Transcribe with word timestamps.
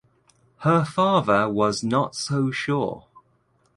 Her 0.61 0.83
father 0.83 1.47
was 1.47 1.83
not 1.83 2.15
so 2.15 2.49
sure. 2.49 3.05